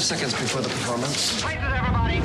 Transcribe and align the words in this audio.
Five 0.00 0.18
seconds 0.18 0.32
before 0.32 0.62
the 0.62 0.68
performance. 0.70 1.44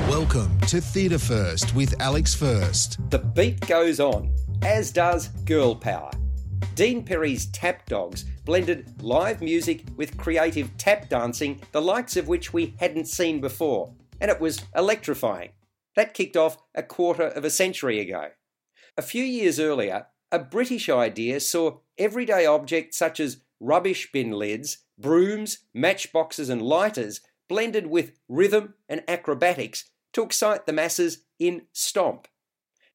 Welcome 0.09 0.57
to 0.61 0.79
Theatre 0.79 1.19
First 1.19 1.75
with 1.75 1.99
Alex 1.99 2.33
First. 2.33 2.97
The 3.09 3.19
beat 3.19 3.67
goes 3.67 3.99
on, 3.99 4.33
as 4.61 4.93
does 4.93 5.27
Girl 5.43 5.75
Power. 5.75 6.09
Dein 6.75 7.05
Perry's 7.05 7.47
Tap 7.47 7.85
Dogs 7.87 8.23
blended 8.45 9.03
live 9.03 9.41
music 9.41 9.83
with 9.97 10.15
creative 10.15 10.71
tap 10.77 11.09
dancing, 11.09 11.61
the 11.73 11.81
likes 11.81 12.15
of 12.15 12.29
which 12.29 12.53
we 12.53 12.73
hadn't 12.79 13.09
seen 13.09 13.41
before, 13.41 13.93
and 14.21 14.31
it 14.31 14.39
was 14.39 14.61
electrifying. 14.73 15.49
That 15.97 16.13
kicked 16.13 16.37
off 16.37 16.57
a 16.75 16.81
quarter 16.81 17.27
of 17.27 17.43
a 17.43 17.49
century 17.49 17.99
ago. 17.99 18.29
A 18.97 19.01
few 19.01 19.23
years 19.25 19.59
earlier, 19.59 20.07
a 20.31 20.39
British 20.39 20.87
idea 20.87 21.41
saw 21.41 21.79
everyday 21.97 22.45
objects 22.45 22.97
such 22.97 23.19
as 23.19 23.41
rubbish 23.59 24.13
bin 24.13 24.31
lids, 24.31 24.77
brooms, 24.97 25.57
matchboxes, 25.73 26.47
and 26.47 26.61
lighters 26.61 27.19
blended 27.47 27.87
with 27.87 28.13
rhythm 28.27 28.75
and 28.89 29.03
acrobatics 29.07 29.89
to 30.13 30.23
excite 30.23 30.65
the 30.65 30.73
masses 30.73 31.23
in 31.39 31.63
Stomp. 31.73 32.27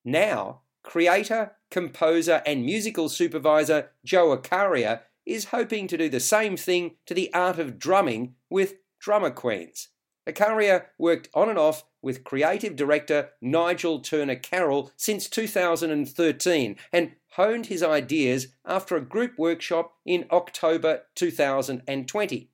Now, 0.04 0.62
creator, 0.82 1.52
composer, 1.70 2.42
and 2.46 2.64
musical 2.64 3.08
supervisor 3.08 3.90
Joe 4.04 4.36
Accaria 4.36 5.02
is 5.26 5.46
hoping 5.46 5.86
to 5.88 5.98
do 5.98 6.08
the 6.08 6.20
same 6.20 6.56
thing 6.56 6.96
to 7.06 7.14
the 7.14 7.32
art 7.34 7.58
of 7.58 7.78
drumming 7.78 8.34
with 8.48 8.74
Drummer 8.98 9.30
Queens. 9.30 9.88
Arcaria 10.28 10.86
worked 10.98 11.28
on 11.34 11.48
and 11.48 11.58
off 11.58 11.84
with 12.02 12.24
creative 12.24 12.76
director 12.76 13.30
Nigel 13.40 14.00
Turner 14.00 14.36
Carroll 14.36 14.90
since 14.96 15.28
2013 15.28 16.76
and 16.92 17.12
honed 17.32 17.66
his 17.66 17.82
ideas 17.82 18.48
after 18.64 18.96
a 18.96 19.00
group 19.04 19.38
workshop 19.38 19.94
in 20.04 20.26
October 20.30 21.02
2020. 21.14 22.50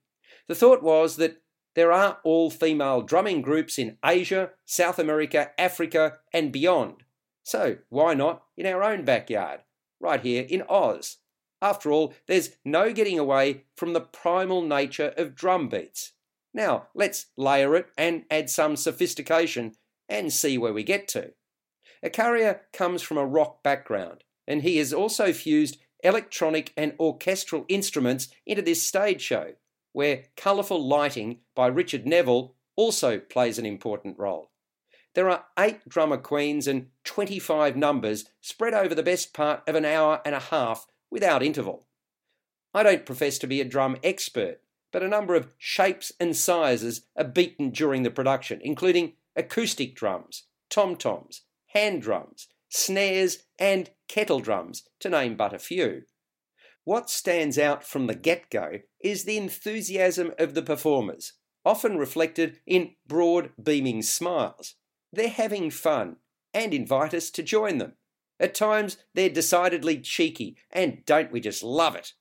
The 0.49 0.55
thought 0.55 0.83
was 0.83 1.17
that 1.17 1.43
there 1.77 1.93
are 1.93 2.19
all 2.25 2.51
female 2.51 3.03
drumming 3.03 3.43
groups 3.43 3.79
in 3.79 3.99
Asia, 4.05 4.51
South 4.65 4.99
America, 4.99 5.53
Africa, 5.59 6.19
and 6.33 6.51
beyond. 6.51 7.05
So 7.45 7.77
why 7.91 8.15
not 8.15 8.43
in 8.57 8.67
our 8.67 8.83
own 8.83 9.05
backyard, 9.05 9.61
right 10.01 10.21
here 10.21 10.47
in 10.49 10.65
Oz? 10.69 11.19
After 11.63 11.93
all, 11.93 12.15
there's 12.27 12.57
no 12.65 12.93
getting 12.93 13.19
away 13.19 13.65
from 13.77 13.93
the 13.93 14.01
primal 14.01 14.63
nature 14.63 15.13
of 15.17 15.35
drum 15.35 15.69
beats. 15.69 16.13
Now, 16.53 16.89
let's 16.95 17.27
layer 17.37 17.77
it 17.77 17.87
and 17.97 18.25
add 18.31 18.49
some 18.51 18.77
sophistication 18.77 19.75
and 20.09 20.33
see 20.33 20.57
where 20.57 20.73
we 20.73 20.83
get 20.83 21.07
to. 21.09 21.33
Accaria 22.03 22.61
comes 22.73 23.03
from 23.03 23.19
a 23.19 23.27
rock 23.27 23.63
background, 23.63 24.25
and 24.47 24.63
he 24.63 24.79
has 24.79 24.93
also 24.93 25.33
fused 25.33 25.77
electronic 26.03 26.73
and 26.77 26.95
orchestral 26.99 27.67
instruments 27.69 28.29
into 28.47 28.63
this 28.63 28.83
stage 28.83 29.21
show, 29.21 29.53
where 29.97 30.25
colourful 30.37 30.87
lighting 30.87 31.39
by 31.55 31.67
Richard 31.67 32.07
Neville 32.07 32.55
also 32.77 33.19
plays 33.19 33.59
an 33.59 33.65
important 33.65 34.19
role. 34.19 34.51
There 35.15 35.31
are 35.31 35.47
eight 35.59 35.89
drummer 35.89 36.19
queens 36.19 36.69
and 36.69 36.89
25 37.05 37.79
numbers 37.79 38.27
spread 38.43 38.75
over 38.75 38.95
the 38.95 39.03
best 39.03 39.33
part 39.33 39.63
of 39.67 39.75
an 39.75 39.87
hour 39.87 40.21
and 40.27 40.35
a 40.35 40.39
half 40.39 40.87
without 41.11 41.43
interval. 41.43 41.87
I 42.75 42.83
don't 42.83 43.07
profess 43.07 43.39
to 43.39 43.47
be 43.47 43.63
a 43.63 43.65
drum 43.65 43.97
expert, 44.05 44.61
but 44.93 45.03
a 45.03 45.09
number 45.09 45.35
of 45.35 45.49
shapes 45.57 46.13
and 46.21 46.37
sizes 46.37 47.07
are 47.17 47.25
beaten 47.25 47.71
during 47.71 48.03
the 48.03 48.11
production, 48.11 48.61
including 48.63 49.15
acoustic 49.35 49.97
drums, 49.97 50.43
tom 50.69 50.97
toms, 50.97 51.45
hand 51.69 52.03
drums, 52.03 52.49
snares, 52.69 53.45
and 53.59 53.89
kettle 54.09 54.41
drums, 54.41 54.83
to 55.01 55.09
name 55.09 55.39
but 55.39 55.55
a 55.55 55.59
few. 55.59 56.03
What 56.87 57.11
stands 57.11 57.59
out 57.59 57.83
from 57.83 58.07
the 58.07 58.15
get 58.15 58.49
go 58.49 58.79
is 59.01 59.25
the 59.25 59.37
enthusiasm 59.37 60.33
of 60.39 60.55
the 60.55 60.63
performers, 60.63 61.33
often 61.65 61.99
reflected 61.99 62.61
in 62.65 62.93
broad, 63.09 63.51
beaming 63.61 64.03
smiles. 64.03 64.77
They're 65.13 65.29
having 65.29 65.71
fun 65.71 66.19
and 66.55 66.73
invite 66.73 67.13
us 67.13 67.31
to 67.31 67.43
join 67.43 67.79
them. 67.79 67.95
At 68.39 68.55
times, 68.55 68.99
they're 69.15 69.29
decidedly 69.29 69.99
cheeky, 69.99 70.59
and 70.71 71.05
don't 71.07 71.33
we 71.33 71.41
just 71.41 71.65
love 71.65 71.97
it? 71.97 72.13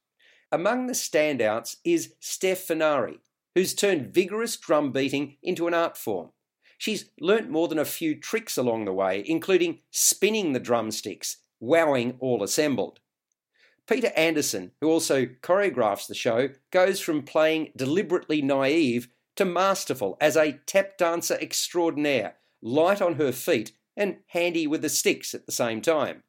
Among 0.51 0.87
the 0.87 0.93
standouts 0.93 1.75
is 1.83 2.15
Steph 2.19 2.67
Fenari, 2.67 3.19
who's 3.53 3.75
turned 3.75 4.15
vigorous 4.15 4.57
drum 4.57 4.91
beating 4.91 5.37
into 5.43 5.67
an 5.67 5.75
art 5.75 5.95
form. 5.95 6.31
She's 6.79 7.11
learnt 7.19 7.51
more 7.51 7.67
than 7.67 7.77
a 7.77 7.85
few 7.85 8.19
tricks 8.19 8.57
along 8.57 8.85
the 8.85 8.93
way, 8.93 9.23
including 9.27 9.81
spinning 9.91 10.53
the 10.53 10.59
drumsticks, 10.59 11.37
wowing 11.59 12.17
all 12.19 12.41
assembled. 12.41 12.99
Peter 13.87 14.11
Anderson, 14.15 14.71
who 14.81 14.89
also 14.89 15.25
choreographs 15.25 16.07
the 16.07 16.15
show, 16.15 16.49
goes 16.71 16.99
from 16.99 17.21
playing 17.21 17.71
deliberately 17.75 18.41
naive 18.41 19.09
to 19.35 19.45
masterful 19.45 20.17
as 20.19 20.35
a 20.35 20.53
tap 20.65 20.97
dancer 20.97 21.37
extraordinaire, 21.39 22.35
light 22.61 23.01
on 23.01 23.15
her 23.15 23.31
feet 23.31 23.73
and 23.95 24.17
handy 24.27 24.65
with 24.65 24.81
the 24.81 24.89
sticks 24.89 25.33
at 25.33 25.45
the 25.45 25.51
same 25.51 25.81
time. 25.81 26.23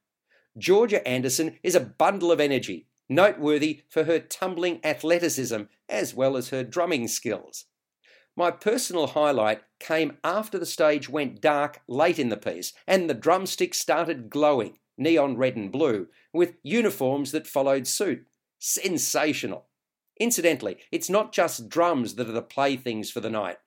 Georgia 0.59 1.07
Anderson 1.07 1.59
is 1.63 1.75
a 1.75 1.81
bundle 1.81 2.33
of 2.33 2.41
energy, 2.41 2.87
noteworthy 3.09 3.83
for 3.89 4.05
her 4.05 4.19
tumbling 4.19 4.81
athleticism 4.85 5.63
as 5.89 6.15
well 6.15 6.37
as 6.37 6.51
her 6.51 6.65
drumming 6.65 7.09
skills. 7.09 7.67
My 8.37 8.51
personal 8.51 9.09
highlight 9.09 9.63
came 9.79 10.19
after 10.23 10.59
the 10.59 10.67
stage 10.67 11.09
went 11.09 11.41
dark 11.41 11.81
late 11.89 12.19
in 12.19 12.29
the 12.29 12.37
piece 12.37 12.75
and 12.87 13.09
the 13.09 13.15
drumsticks 13.15 13.81
started 13.81 14.29
glowing, 14.29 14.79
neon 14.97 15.37
red 15.37 15.57
and 15.57 15.71
blue, 15.71 16.09
with 16.33 16.55
uniforms 16.63 17.33
that 17.33 17.47
followed 17.47 17.87
suit. 17.87 18.27
Sensational. 18.59 19.67
Incidentally, 20.19 20.79
it's 20.91 21.11
not 21.11 21.33
just 21.33 21.69
drums 21.69 22.15
that 22.15 22.29
are 22.29 22.33
the 22.33 22.43
playthings 22.43 23.11
for 23.11 23.21
the 23.21 23.31
night, 23.31 23.59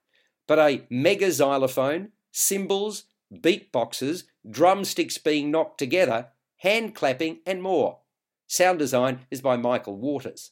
but 0.46 0.58
a 0.58 0.86
mega 0.90 1.30
xylophone, 1.30 2.10
cymbals, 2.32 3.04
beatboxes, 3.32 4.24
drumsticks 4.48 5.18
being 5.18 5.50
knocked 5.50 5.78
together, 5.78 6.28
hand 6.58 6.94
clapping, 6.94 7.38
and 7.46 7.62
more. 7.62 7.98
Sound 8.46 8.78
design 8.80 9.20
is 9.30 9.40
by 9.40 9.56
Michael 9.56 9.96
Waters. 9.96 10.50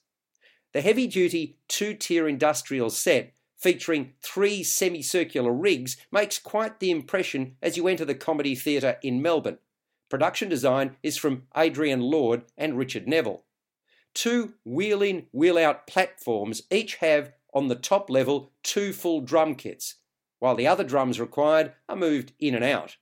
The 0.72 0.81
heavy 0.83 1.06
duty 1.06 1.56
two 1.67 1.94
tier 1.94 2.28
industrial 2.28 2.91
set 2.91 3.33
featuring 3.56 4.12
three 4.22 4.62
semicircular 4.62 5.53
rigs 5.53 5.97
makes 6.12 6.38
quite 6.38 6.78
the 6.78 6.93
impression 6.93 7.56
as 7.61 7.77
you 7.77 7.88
enter 7.88 8.05
the 8.05 8.15
Comedy 8.15 8.55
Theatre 8.55 8.99
in 9.03 9.21
Melbourne. 9.21 9.59
Production 10.09 10.49
design 10.49 10.97
is 11.03 11.17
from 11.17 11.45
Adrian 11.57 12.01
Lord 12.01 12.45
and 12.57 12.79
Richard 12.79 13.07
Neville. 13.07 13.45
Two 14.15 14.55
wheel 14.65 15.03
in, 15.03 15.27
wheel 15.33 15.59
out 15.59 15.87
platforms 15.87 16.63
each 16.71 16.97
have 16.97 17.33
on 17.53 17.69
the 17.69 17.75
top 17.75 18.09
level 18.09 18.53
two 18.63 18.93
full 18.93 19.21
drum 19.21 19.55
kits, 19.55 19.97
while 20.39 20.55
the 20.55 20.67
other 20.67 20.85
drums 20.85 21.21
required 21.21 21.73
are 21.89 21.97
moved 21.97 22.33
in 22.41 22.55
and 22.55 22.65
out. 22.65 22.97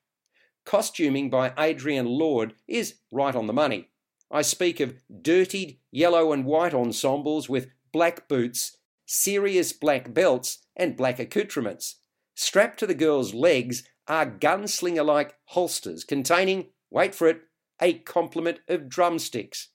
Costuming 0.64 1.30
by 1.30 1.52
Adrian 1.56 2.06
Lord 2.06 2.54
is 2.66 2.96
right 3.12 3.34
on 3.34 3.46
the 3.46 3.52
money. 3.52 3.88
I 4.30 4.42
speak 4.42 4.80
of 4.80 4.94
dirtied 5.22 5.78
yellow 5.92 6.32
and 6.32 6.44
white 6.44 6.74
ensembles 6.74 7.48
with 7.48 7.70
black 7.92 8.26
boots, 8.26 8.76
serious 9.06 9.72
black 9.72 10.12
belts, 10.12 10.58
and 10.74 10.96
black 10.96 11.20
accoutrements. 11.20 12.00
Strapped 12.34 12.80
to 12.80 12.86
the 12.86 12.94
girls' 12.94 13.32
legs 13.32 13.84
are 14.08 14.26
gunslinger 14.26 15.04
like 15.04 15.36
holsters 15.46 16.02
containing, 16.04 16.66
wait 16.90 17.14
for 17.14 17.28
it, 17.28 17.42
a 17.80 17.94
complement 17.94 18.60
of 18.68 18.88
drumsticks. 18.88 19.68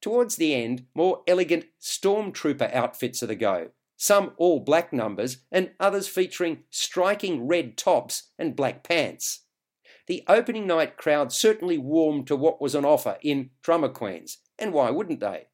Towards 0.00 0.36
the 0.36 0.54
end, 0.54 0.86
more 0.94 1.22
elegant 1.26 1.66
stormtrooper 1.80 2.72
outfits 2.74 3.22
are 3.22 3.26
the 3.26 3.34
go, 3.34 3.68
some 3.96 4.32
all 4.36 4.60
black 4.60 4.92
numbers, 4.92 5.38
and 5.50 5.70
others 5.78 6.08
featuring 6.08 6.64
striking 6.70 7.46
red 7.46 7.76
tops 7.76 8.30
and 8.38 8.56
black 8.56 8.82
pants 8.82 9.42
the 10.06 10.24
opening 10.28 10.66
night 10.66 10.96
crowd 10.96 11.32
certainly 11.32 11.78
warmed 11.78 12.26
to 12.26 12.36
what 12.36 12.60
was 12.60 12.74
on 12.74 12.84
offer 12.84 13.18
in 13.22 13.50
Drummer 13.62 13.88
Queens, 13.88 14.38
and 14.58 14.72
why 14.72 14.90
wouldn't 14.90 15.20
they? 15.20 15.46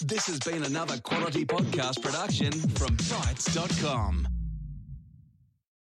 This 0.00 0.26
has 0.26 0.38
been 0.38 0.62
another 0.62 0.98
quality 0.98 1.44
podcast 1.44 2.00
production 2.00 2.52
from 2.52 2.96
Bytes.com. 2.96 4.28